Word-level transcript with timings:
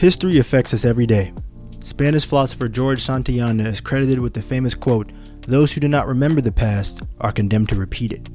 History 0.00 0.38
affects 0.38 0.72
us 0.72 0.86
every 0.86 1.04
day. 1.04 1.30
Spanish 1.84 2.24
philosopher 2.24 2.68
George 2.68 3.04
Santayana 3.04 3.66
is 3.66 3.82
credited 3.82 4.18
with 4.18 4.32
the 4.32 4.40
famous 4.40 4.74
quote 4.74 5.12
Those 5.42 5.72
who 5.72 5.80
do 5.82 5.88
not 5.88 6.06
remember 6.06 6.40
the 6.40 6.50
past 6.50 7.02
are 7.20 7.30
condemned 7.30 7.68
to 7.68 7.74
repeat 7.74 8.12
it. 8.12 8.26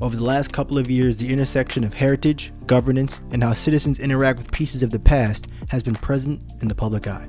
Over 0.00 0.14
the 0.14 0.22
last 0.22 0.52
couple 0.52 0.78
of 0.78 0.88
years, 0.88 1.16
the 1.16 1.32
intersection 1.32 1.82
of 1.82 1.92
heritage, 1.92 2.52
governance, 2.66 3.20
and 3.32 3.42
how 3.42 3.52
citizens 3.54 3.98
interact 3.98 4.38
with 4.38 4.52
pieces 4.52 4.84
of 4.84 4.90
the 4.92 5.00
past 5.00 5.48
has 5.70 5.82
been 5.82 5.96
present 5.96 6.40
in 6.62 6.68
the 6.68 6.74
public 6.76 7.08
eye. 7.08 7.26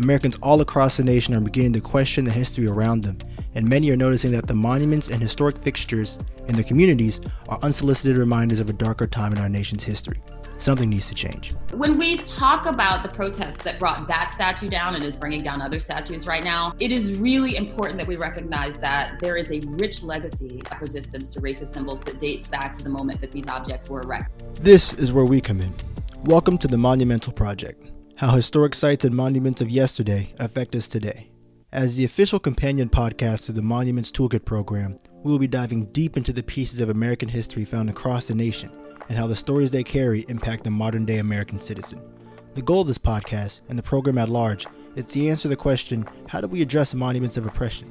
Americans 0.00 0.36
all 0.42 0.60
across 0.60 0.96
the 0.96 1.04
nation 1.04 1.32
are 1.32 1.40
beginning 1.40 1.74
to 1.74 1.80
question 1.80 2.24
the 2.24 2.32
history 2.32 2.66
around 2.66 3.04
them, 3.04 3.16
and 3.54 3.64
many 3.64 3.92
are 3.92 3.96
noticing 3.96 4.32
that 4.32 4.48
the 4.48 4.54
monuments 4.54 5.06
and 5.06 5.22
historic 5.22 5.56
fixtures 5.56 6.18
in 6.48 6.56
their 6.56 6.64
communities 6.64 7.20
are 7.48 7.60
unsolicited 7.62 8.16
reminders 8.16 8.58
of 8.58 8.68
a 8.68 8.72
darker 8.72 9.06
time 9.06 9.32
in 9.32 9.38
our 9.38 9.48
nation's 9.48 9.84
history 9.84 10.20
something 10.60 10.88
needs 10.88 11.08
to 11.08 11.14
change. 11.14 11.54
When 11.72 11.98
we 11.98 12.16
talk 12.18 12.66
about 12.66 13.02
the 13.02 13.08
protests 13.08 13.62
that 13.62 13.78
brought 13.78 14.06
that 14.08 14.30
statue 14.30 14.68
down 14.68 14.94
and 14.94 15.04
is 15.04 15.16
bringing 15.16 15.42
down 15.42 15.62
other 15.62 15.78
statues 15.78 16.26
right 16.26 16.44
now, 16.44 16.74
it 16.80 16.92
is 16.92 17.14
really 17.18 17.56
important 17.56 17.98
that 17.98 18.06
we 18.06 18.16
recognize 18.16 18.78
that 18.78 19.18
there 19.20 19.36
is 19.36 19.50
a 19.52 19.60
rich 19.60 20.02
legacy 20.02 20.62
of 20.70 20.80
resistance 20.80 21.32
to 21.34 21.40
racist 21.40 21.72
symbols 21.72 22.02
that 22.02 22.18
dates 22.18 22.48
back 22.48 22.72
to 22.74 22.82
the 22.82 22.90
moment 22.90 23.20
that 23.20 23.32
these 23.32 23.48
objects 23.48 23.88
were 23.88 24.02
erected. 24.02 24.56
This 24.56 24.92
is 24.92 25.12
where 25.12 25.24
we 25.24 25.40
come 25.40 25.60
in. 25.60 25.74
Welcome 26.24 26.58
to 26.58 26.68
the 26.68 26.78
Monumental 26.78 27.32
Project 27.32 27.90
how 28.20 28.32
historic 28.32 28.74
sites 28.74 29.02
and 29.06 29.14
monuments 29.14 29.62
of 29.62 29.70
yesterday 29.70 30.34
affect 30.38 30.74
us 30.74 30.86
today. 30.86 31.30
As 31.72 31.96
the 31.96 32.04
official 32.04 32.38
companion 32.38 32.90
podcast 32.90 33.46
to 33.46 33.52
the 33.52 33.62
Monuments 33.62 34.12
Toolkit 34.12 34.44
program, 34.44 34.98
we 35.22 35.32
will 35.32 35.38
be 35.38 35.46
diving 35.46 35.86
deep 35.86 36.18
into 36.18 36.30
the 36.30 36.42
pieces 36.42 36.80
of 36.80 36.90
American 36.90 37.30
history 37.30 37.64
found 37.64 37.88
across 37.88 38.26
the 38.26 38.34
nation 38.34 38.70
and 39.10 39.18
how 39.18 39.26
the 39.26 39.34
stories 39.34 39.72
they 39.72 39.82
carry 39.82 40.24
impact 40.28 40.62
the 40.62 40.70
modern 40.70 41.04
day 41.04 41.18
American 41.18 41.60
citizen. 41.60 42.00
The 42.54 42.62
goal 42.62 42.82
of 42.82 42.86
this 42.86 42.96
podcast 42.96 43.60
and 43.68 43.76
the 43.76 43.82
program 43.82 44.18
at 44.18 44.28
large 44.28 44.66
is 44.94 45.04
to 45.06 45.26
answer 45.26 45.48
the 45.48 45.56
question 45.56 46.06
how 46.28 46.40
do 46.40 46.46
we 46.46 46.62
address 46.62 46.94
monuments 46.94 47.36
of 47.36 47.44
oppression? 47.44 47.88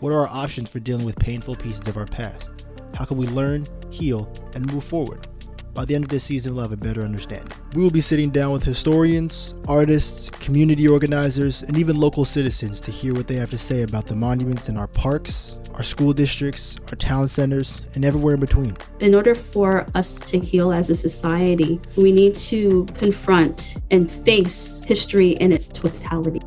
What 0.00 0.12
are 0.12 0.26
our 0.26 0.28
options 0.28 0.68
for 0.68 0.80
dealing 0.80 1.06
with 1.06 1.20
painful 1.20 1.54
pieces 1.54 1.86
of 1.86 1.96
our 1.96 2.04
past? 2.04 2.50
How 2.94 3.04
can 3.04 3.16
we 3.16 3.28
learn, 3.28 3.68
heal, 3.90 4.30
and 4.54 4.66
move 4.72 4.82
forward? 4.82 5.28
By 5.76 5.84
the 5.84 5.94
end 5.94 6.04
of 6.04 6.08
this 6.08 6.24
season, 6.24 6.54
we'll 6.54 6.62
have 6.62 6.72
a 6.72 6.76
better 6.78 7.02
understanding. 7.02 7.52
We 7.74 7.82
will 7.82 7.90
be 7.90 8.00
sitting 8.00 8.30
down 8.30 8.52
with 8.52 8.64
historians, 8.64 9.54
artists, 9.68 10.30
community 10.30 10.88
organizers, 10.88 11.62
and 11.64 11.76
even 11.76 12.00
local 12.00 12.24
citizens 12.24 12.80
to 12.80 12.90
hear 12.90 13.12
what 13.12 13.26
they 13.26 13.34
have 13.34 13.50
to 13.50 13.58
say 13.58 13.82
about 13.82 14.06
the 14.06 14.14
monuments 14.14 14.70
in 14.70 14.78
our 14.78 14.86
parks, 14.86 15.58
our 15.74 15.82
school 15.82 16.14
districts, 16.14 16.78
our 16.88 16.96
town 16.96 17.28
centers, 17.28 17.82
and 17.94 18.06
everywhere 18.06 18.32
in 18.36 18.40
between. 18.40 18.74
In 19.00 19.14
order 19.14 19.34
for 19.34 19.86
us 19.94 20.18
to 20.30 20.38
heal 20.38 20.72
as 20.72 20.88
a 20.88 20.96
society, 20.96 21.78
we 21.94 22.10
need 22.10 22.34
to 22.36 22.86
confront 22.94 23.76
and 23.90 24.10
face 24.10 24.82
history 24.86 25.32
in 25.32 25.52
its 25.52 25.68
totality. 25.68 26.40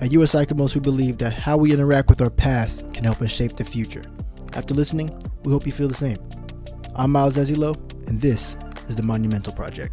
At 0.00 0.12
US 0.12 0.36
ICOMOS, 0.36 0.76
we 0.76 0.80
believe 0.80 1.18
that 1.18 1.32
how 1.32 1.56
we 1.56 1.72
interact 1.72 2.10
with 2.10 2.22
our 2.22 2.30
past 2.30 2.84
can 2.92 3.02
help 3.02 3.20
us 3.22 3.32
shape 3.32 3.56
the 3.56 3.64
future. 3.64 4.04
After 4.52 4.72
listening, 4.72 5.10
we 5.42 5.50
hope 5.50 5.66
you 5.66 5.72
feel 5.72 5.88
the 5.88 5.94
same. 5.94 6.18
I'm 6.94 7.10
Miles 7.10 7.34
Ezilo, 7.34 7.74
and 8.06 8.20
this 8.20 8.56
is 8.88 8.96
the 8.96 9.02
Monumental 9.02 9.52
Project. 9.52 9.92